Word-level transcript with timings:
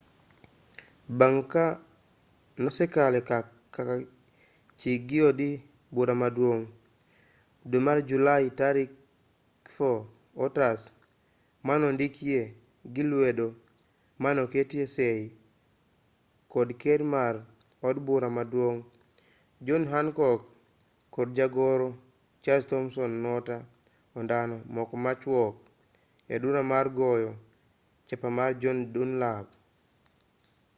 bang' 1.19 1.43
ka 1.51 1.65
nosekale 2.61 3.19
kaka 3.29 3.95
chik 4.79 4.99
gi 5.09 5.19
od 5.29 5.39
bura 5.93 6.13
maduong' 6.21 6.65
e 7.63 7.65
dwe 7.69 7.79
mar 7.87 7.97
julai 8.09 8.45
tarik 8.59 8.91
4 9.79 10.03
otas 10.45 10.79
manondikee 11.67 12.43
gi 12.93 13.03
lwedo 13.11 13.47
manoketie 14.23 14.85
sei 14.95 15.21
kod 16.53 16.69
ker 16.81 17.01
mar 17.15 17.35
od 17.87 17.95
bura 18.07 18.29
maduong' 18.37 18.81
john 19.65 19.83
hancock 19.91 20.41
kod 21.15 21.27
jagoro 21.37 21.89
charles 22.43 22.65
thomson 22.71 23.11
noter 23.23 23.61
ondamo 24.17 24.57
moko 24.75 24.95
machwok 25.05 25.53
e 26.33 26.35
duka 26.41 26.61
mar 26.71 26.85
goyo 26.97 27.31
chapa 28.07 28.29
mar 28.37 28.51
john 28.61 28.77
dunlap 28.93 29.47